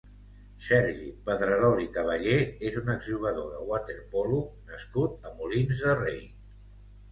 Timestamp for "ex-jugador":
2.95-3.53